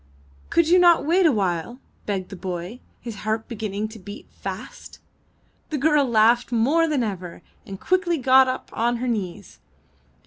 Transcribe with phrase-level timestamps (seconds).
[0.49, 4.97] ''Could you not wait a while?'' begged the boy, his heart beginning to beat fast.
[5.69, 9.59] The girl laughed more than ever, and quickly got up on her knees.